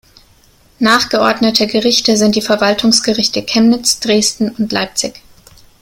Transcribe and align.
Nachgeordnete 0.79 1.67
Gerichte 1.67 2.17
sind 2.17 2.35
die 2.35 2.41
Verwaltungsgerichte 2.41 3.43
Chemnitz, 3.43 3.99
Dresden 3.99 4.49
und 4.49 4.71
Leipzig. 4.71 5.21